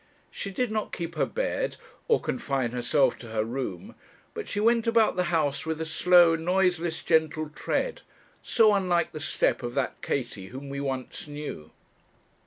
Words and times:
She 0.31 0.49
did 0.49 0.71
not 0.71 0.91
keep 0.91 1.13
her 1.13 1.27
bed, 1.27 1.77
or 2.07 2.19
confine 2.19 2.71
herself 2.71 3.19
to 3.19 3.27
her 3.27 3.45
room, 3.45 3.93
but 4.33 4.47
she 4.47 4.59
went 4.59 4.87
about 4.87 5.15
the 5.15 5.25
house 5.25 5.63
with 5.63 5.79
a 5.79 5.85
slow, 5.85 6.35
noiseless, 6.35 7.03
gentle 7.03 7.49
tread, 7.51 8.01
so 8.41 8.73
unlike 8.73 9.11
the 9.11 9.19
step 9.19 9.61
of 9.61 9.75
that 9.75 10.01
Katie 10.01 10.47
whom 10.47 10.69
we 10.69 10.81
once 10.81 11.27
knew. 11.27 11.69